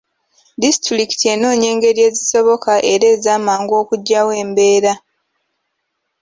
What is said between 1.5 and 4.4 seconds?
engeri ezisoboka era ez'amangu okugyawo